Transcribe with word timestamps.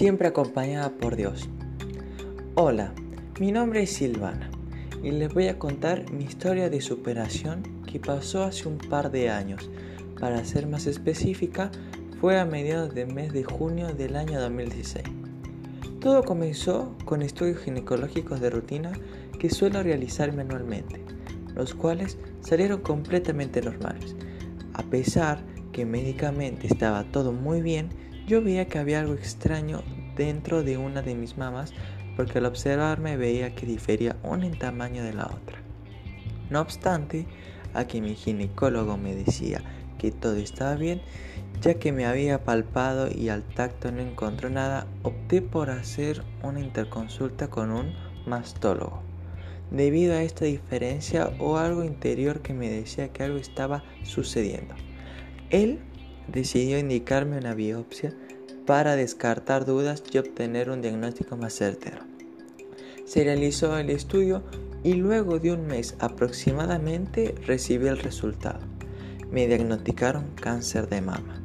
siempre 0.00 0.28
acompañada 0.28 0.88
por 0.88 1.14
Dios. 1.14 1.50
Hola, 2.54 2.94
mi 3.38 3.52
nombre 3.52 3.82
es 3.82 3.90
Silvana 3.90 4.50
y 5.02 5.10
les 5.10 5.30
voy 5.34 5.48
a 5.48 5.58
contar 5.58 6.10
mi 6.10 6.24
historia 6.24 6.70
de 6.70 6.80
superación 6.80 7.62
que 7.84 8.00
pasó 8.00 8.44
hace 8.44 8.66
un 8.66 8.78
par 8.78 9.10
de 9.10 9.28
años. 9.28 9.68
Para 10.18 10.42
ser 10.46 10.66
más 10.66 10.86
específica, 10.86 11.70
fue 12.18 12.40
a 12.40 12.46
mediados 12.46 12.94
del 12.94 13.12
mes 13.12 13.34
de 13.34 13.44
junio 13.44 13.88
del 13.88 14.16
año 14.16 14.40
2016. 14.40 15.04
Todo 16.00 16.22
comenzó 16.22 16.96
con 17.04 17.20
estudios 17.20 17.58
ginecológicos 17.58 18.40
de 18.40 18.48
rutina 18.48 18.92
que 19.38 19.50
suelo 19.50 19.82
realizar 19.82 20.34
manualmente, 20.34 21.04
los 21.54 21.74
cuales 21.74 22.16
salieron 22.40 22.80
completamente 22.80 23.60
normales. 23.60 24.16
A 24.72 24.82
pesar 24.82 25.44
que 25.72 25.86
médicamente 25.86 26.66
estaba 26.66 27.04
todo 27.04 27.32
muy 27.32 27.62
bien, 27.62 27.88
yo 28.26 28.42
veía 28.42 28.66
que 28.66 28.78
había 28.78 29.00
algo 29.00 29.14
extraño 29.14 29.82
dentro 30.16 30.62
de 30.62 30.76
una 30.76 31.02
de 31.02 31.14
mis 31.14 31.36
mamas 31.36 31.72
porque 32.16 32.38
al 32.38 32.46
observarme 32.46 33.16
veía 33.16 33.54
que 33.54 33.66
difería 33.66 34.16
una 34.22 34.46
en 34.46 34.58
tamaño 34.58 35.02
de 35.02 35.14
la 35.14 35.26
otra. 35.26 35.58
No 36.50 36.60
obstante, 36.60 37.26
a 37.74 37.86
que 37.86 38.00
mi 38.00 38.14
ginecólogo 38.14 38.96
me 38.96 39.14
decía 39.14 39.62
que 39.98 40.10
todo 40.10 40.36
estaba 40.36 40.74
bien, 40.74 41.00
ya 41.60 41.74
que 41.74 41.92
me 41.92 42.06
había 42.06 42.44
palpado 42.44 43.08
y 43.10 43.28
al 43.28 43.42
tacto 43.42 43.92
no 43.92 44.00
encontró 44.00 44.50
nada, 44.50 44.86
opté 45.02 45.42
por 45.42 45.70
hacer 45.70 46.22
una 46.42 46.60
interconsulta 46.60 47.48
con 47.48 47.70
un 47.70 47.92
mastólogo. 48.26 49.02
Debido 49.70 50.14
a 50.14 50.22
esta 50.22 50.46
diferencia 50.46 51.30
o 51.38 51.56
algo 51.56 51.84
interior 51.84 52.40
que 52.40 52.54
me 52.54 52.68
decía 52.68 53.12
que 53.12 53.22
algo 53.22 53.38
estaba 53.38 53.84
sucediendo. 54.02 54.74
Él 55.50 55.80
decidió 56.28 56.78
indicarme 56.78 57.38
una 57.38 57.54
biopsia 57.54 58.14
para 58.66 58.94
descartar 58.96 59.64
dudas 59.64 60.02
y 60.12 60.18
obtener 60.18 60.70
un 60.70 60.80
diagnóstico 60.80 61.36
más 61.36 61.54
certero. 61.54 61.98
Se 63.04 63.24
realizó 63.24 63.76
el 63.76 63.90
estudio 63.90 64.44
y 64.84 64.94
luego 64.94 65.40
de 65.40 65.52
un 65.52 65.66
mes 65.66 65.96
aproximadamente 65.98 67.34
recibí 67.46 67.88
el 67.88 67.98
resultado. 67.98 68.60
Me 69.30 69.48
diagnosticaron 69.48 70.26
cáncer 70.36 70.88
de 70.88 71.00
mama. 71.00 71.42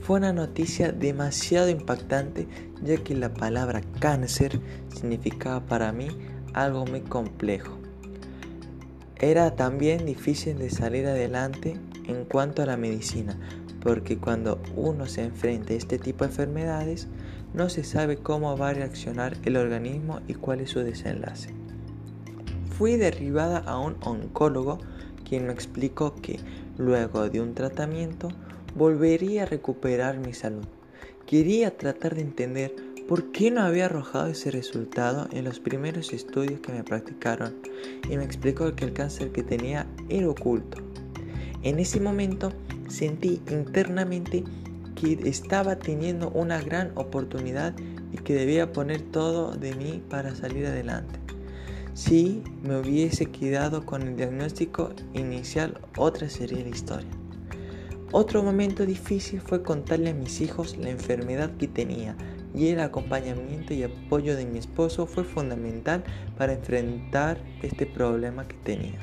Fue 0.00 0.18
una 0.18 0.32
noticia 0.32 0.92
demasiado 0.92 1.68
impactante 1.68 2.46
ya 2.82 2.96
que 2.96 3.14
la 3.14 3.32
palabra 3.34 3.80
cáncer 4.00 4.60
significaba 4.94 5.66
para 5.66 5.92
mí 5.92 6.08
algo 6.54 6.84
muy 6.86 7.00
complejo. 7.00 7.78
Era 9.22 9.54
también 9.54 10.04
difícil 10.04 10.58
de 10.58 10.68
salir 10.68 11.06
adelante 11.06 11.76
en 12.08 12.24
cuanto 12.24 12.60
a 12.60 12.66
la 12.66 12.76
medicina, 12.76 13.38
porque 13.80 14.18
cuando 14.18 14.60
uno 14.74 15.06
se 15.06 15.22
enfrenta 15.22 15.72
a 15.72 15.76
este 15.76 15.96
tipo 15.96 16.24
de 16.24 16.30
enfermedades, 16.30 17.06
no 17.54 17.68
se 17.68 17.84
sabe 17.84 18.16
cómo 18.16 18.56
va 18.56 18.70
a 18.70 18.74
reaccionar 18.74 19.36
el 19.44 19.58
organismo 19.58 20.18
y 20.26 20.34
cuál 20.34 20.60
es 20.60 20.70
su 20.70 20.80
desenlace. 20.80 21.50
Fui 22.76 22.96
derribada 22.96 23.58
a 23.58 23.78
un 23.78 23.96
oncólogo 24.00 24.80
quien 25.24 25.46
me 25.46 25.52
explicó 25.52 26.16
que 26.16 26.40
luego 26.76 27.28
de 27.28 27.40
un 27.40 27.54
tratamiento 27.54 28.28
volvería 28.74 29.44
a 29.44 29.46
recuperar 29.46 30.18
mi 30.18 30.32
salud. 30.32 30.66
Quería 31.26 31.78
tratar 31.78 32.16
de 32.16 32.22
entender 32.22 32.74
por 33.08 33.32
qué 33.32 33.50
no 33.50 33.62
había 33.62 33.86
arrojado 33.86 34.28
ese 34.28 34.50
resultado 34.50 35.28
en 35.32 35.44
los 35.44 35.60
primeros 35.60 36.12
estudios 36.12 36.60
que 36.60 36.72
me 36.72 36.84
practicaron 36.84 37.54
y 38.08 38.16
me 38.16 38.24
explicó 38.24 38.74
que 38.74 38.84
el 38.84 38.92
cáncer 38.92 39.32
que 39.32 39.42
tenía 39.42 39.86
era 40.08 40.28
oculto. 40.28 40.78
En 41.62 41.78
ese 41.78 42.00
momento 42.00 42.52
sentí 42.88 43.40
internamente 43.50 44.44
que 44.94 45.18
estaba 45.28 45.76
teniendo 45.76 46.30
una 46.30 46.60
gran 46.60 46.92
oportunidad 46.94 47.74
y 48.12 48.18
que 48.18 48.34
debía 48.34 48.72
poner 48.72 49.02
todo 49.02 49.52
de 49.52 49.74
mí 49.74 50.02
para 50.08 50.34
salir 50.34 50.66
adelante. 50.66 51.18
Si 51.94 52.42
me 52.62 52.78
hubiese 52.78 53.26
quedado 53.26 53.84
con 53.84 54.02
el 54.02 54.16
diagnóstico 54.16 54.90
inicial, 55.12 55.78
otra 55.96 56.28
sería 56.30 56.62
la 56.62 56.68
historia. 56.68 57.10
Otro 58.12 58.42
momento 58.42 58.84
difícil 58.84 59.40
fue 59.40 59.62
contarle 59.62 60.10
a 60.10 60.14
mis 60.14 60.40
hijos 60.40 60.76
la 60.76 60.90
enfermedad 60.90 61.50
que 61.56 61.68
tenía 61.68 62.16
y 62.54 62.68
el 62.68 62.80
acompañamiento 62.80 63.74
y 63.74 63.82
apoyo 63.82 64.36
de 64.36 64.46
mi 64.46 64.58
esposo 64.58 65.06
fue 65.06 65.24
fundamental 65.24 66.04
para 66.36 66.52
enfrentar 66.52 67.38
este 67.62 67.86
problema 67.86 68.46
que 68.46 68.56
tenía. 68.56 68.98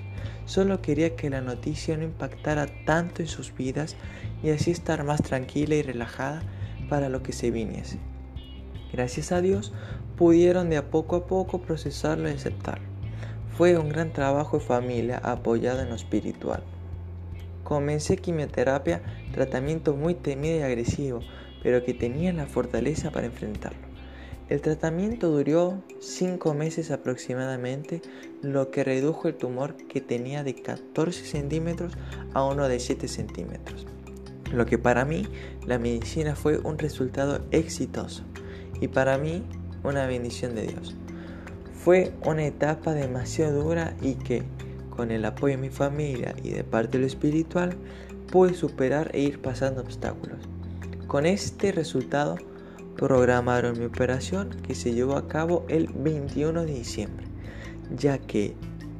Solo 0.46 0.82
quería 0.82 1.16
que 1.16 1.30
la 1.30 1.42
noticia 1.42 1.96
no 1.98 2.04
impactara 2.04 2.68
tanto 2.86 3.22
en 3.22 3.28
sus 3.28 3.56
vidas 3.56 3.96
y 4.44 4.50
así 4.50 4.72
estar 4.72 5.04
más 5.04 5.22
tranquila 5.22 5.76
y 5.76 5.82
relajada 5.82 6.42
para 6.90 7.10
lo 7.10 7.22
que 7.22 7.34
se 7.34 7.52
viniese. 7.52 8.00
Gracias 8.92 9.32
a 9.32 9.42
Dios 9.42 9.74
pudieron 10.18 10.70
de 10.70 10.78
a 10.78 10.90
poco 10.90 11.16
a 11.16 11.28
poco 11.28 11.62
procesarlo 11.62 12.30
y 12.30 12.34
aceptarlo. 12.34 12.88
Fue 13.56 13.78
un 13.78 13.90
gran 13.90 14.12
trabajo 14.12 14.58
de 14.58 14.66
familia 14.66 15.20
apoyado 15.24 15.82
en 15.82 15.90
lo 15.90 15.96
espiritual. 15.96 16.64
Comencé 17.64 18.18
quimioterapia, 18.18 19.02
tratamiento 19.34 19.96
muy 19.96 20.16
temido 20.16 20.58
y 20.58 20.62
agresivo, 20.62 21.20
pero 21.64 21.84
que 21.84 21.94
tenía 21.94 22.34
la 22.34 22.46
fortaleza 22.46 23.12
para 23.12 23.28
enfrentarlo. 23.28 23.90
El 24.50 24.62
tratamiento 24.62 25.30
duró 25.30 25.84
5 26.00 26.56
meses 26.56 26.90
aproximadamente, 26.90 28.02
lo 28.42 28.72
que 28.72 28.84
redujo 28.84 29.28
el 29.28 29.36
tumor 29.36 29.76
que 29.76 30.02
tenía 30.02 30.44
de 30.44 30.56
14 30.56 31.24
centímetros 31.24 31.94
a 32.34 32.44
uno 32.44 32.68
de 32.68 32.80
7 32.80 33.08
centímetros. 33.08 33.86
Lo 34.52 34.66
que 34.66 34.80
para 34.80 35.06
mí 35.06 35.28
la 35.68 35.78
medicina 35.78 36.36
fue 36.36 36.58
un 36.58 36.80
resultado 36.80 37.46
exitoso 37.52 38.24
y 38.82 38.88
para 38.88 39.20
mí 39.20 39.44
una 39.84 40.08
bendición 40.08 40.56
de 40.56 40.66
Dios. 40.66 40.96
Fue 41.74 42.12
una 42.26 42.46
etapa 42.46 42.94
demasiado 42.94 43.64
dura 43.64 43.96
y 44.02 44.16
que, 44.16 44.44
con 44.90 45.12
el 45.12 45.26
apoyo 45.26 45.56
de 45.56 45.62
mi 45.62 45.70
familia 45.70 46.34
y 46.44 46.50
de 46.50 46.64
parte 46.64 46.98
de 46.98 47.02
lo 47.02 47.08
espiritual, 47.08 47.78
pude 48.32 48.56
superar 48.56 49.12
e 49.14 49.22
ir 49.22 49.40
pasando 49.42 49.82
obstáculos. 49.82 50.40
Con 51.10 51.26
este 51.26 51.72
resultado, 51.72 52.38
programaron 52.96 53.80
mi 53.80 53.86
operación 53.86 54.52
que 54.62 54.76
se 54.76 54.94
llevó 54.94 55.16
a 55.16 55.28
cabo 55.28 55.66
el 55.68 55.88
21 55.88 56.66
de 56.66 56.72
diciembre, 56.72 57.26
ya 57.98 58.20
que 58.20 58.54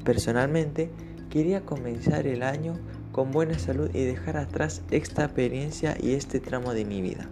personalmente 0.04 0.90
quería 1.30 1.62
comenzar 1.62 2.26
el 2.26 2.42
año 2.42 2.74
con 3.12 3.30
buena 3.30 3.60
salud 3.60 3.92
y 3.94 4.06
dejar 4.06 4.38
atrás 4.38 4.82
esta 4.90 5.26
experiencia 5.26 5.96
y 6.02 6.14
este 6.14 6.40
tramo 6.40 6.74
de 6.74 6.84
mi 6.84 7.00
vida. 7.04 7.30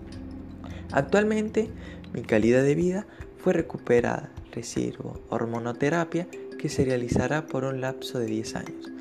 Actualmente 0.91 1.71
mi 2.13 2.21
calidad 2.21 2.61
de 2.61 2.75
vida 2.75 3.07
fue 3.39 3.53
recuperada, 3.53 4.31
recibo 4.51 5.19
hormonoterapia 5.29 6.27
que 6.59 6.69
se 6.69 6.85
realizará 6.85 7.47
por 7.47 7.63
un 7.63 7.81
lapso 7.81 8.19
de 8.19 8.27
10 8.27 8.55
años. 8.55 8.91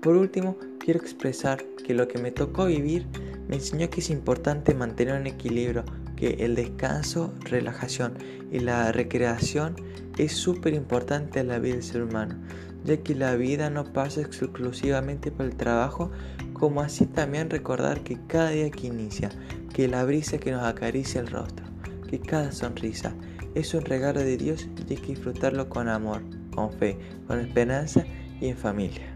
Por 0.00 0.16
último, 0.16 0.56
quiero 0.78 0.98
expresar 0.98 1.62
que 1.84 1.92
lo 1.92 2.08
que 2.08 2.18
me 2.18 2.30
tocó 2.30 2.64
vivir 2.64 3.06
me 3.48 3.56
enseñó 3.56 3.88
que 3.90 4.00
es 4.00 4.10
importante 4.10 4.74
mantener 4.74 5.20
un 5.20 5.26
equilibrio 5.26 5.84
que 6.16 6.44
el 6.44 6.54
descanso, 6.54 7.32
relajación 7.42 8.14
y 8.50 8.60
la 8.60 8.90
recreación 8.92 9.76
es 10.18 10.32
súper 10.32 10.74
importante 10.74 11.40
en 11.40 11.48
la 11.48 11.58
vida 11.58 11.74
del 11.74 11.82
ser 11.82 12.02
humano, 12.02 12.36
ya 12.84 12.96
que 12.96 13.14
la 13.14 13.36
vida 13.36 13.70
no 13.70 13.92
pasa 13.92 14.20
exclusivamente 14.22 15.30
por 15.30 15.46
el 15.46 15.56
trabajo, 15.56 16.10
como 16.54 16.80
así 16.80 17.06
también 17.06 17.50
recordar 17.50 18.00
que 18.02 18.18
cada 18.26 18.50
día 18.50 18.70
que 18.70 18.86
inicia, 18.86 19.30
que 19.74 19.88
la 19.88 20.04
brisa 20.04 20.38
que 20.38 20.52
nos 20.52 20.64
acaricia 20.64 21.20
el 21.20 21.26
rostro, 21.26 21.66
que 22.08 22.18
cada 22.18 22.50
sonrisa 22.52 23.14
es 23.54 23.74
un 23.74 23.82
regalo 23.82 24.20
de 24.20 24.36
Dios 24.36 24.68
y 24.88 24.94
hay 24.94 25.00
que 25.00 25.08
disfrutarlo 25.08 25.68
con 25.68 25.88
amor, 25.88 26.22
con 26.54 26.72
fe, 26.72 26.98
con 27.26 27.40
esperanza 27.40 28.04
y 28.40 28.48
en 28.48 28.56
familia. 28.56 29.15